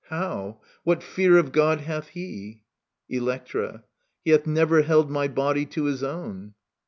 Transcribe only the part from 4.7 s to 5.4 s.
held my